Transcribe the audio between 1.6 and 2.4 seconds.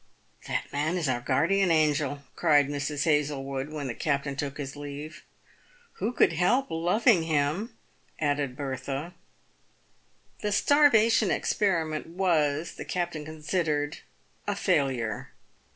angel,"